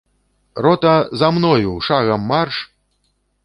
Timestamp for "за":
1.19-1.29